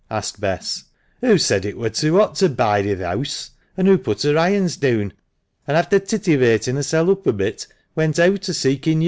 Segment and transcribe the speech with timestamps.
[0.09, 0.85] asked Bess."
[1.21, 4.35] Hoo said it wur too hot to bide i' th1 heawse, and hoo put her
[4.35, 5.11] irons deawn,
[5.67, 8.99] an' after tittivatin' herseP oop a bit, went eawt a seekin' yo'."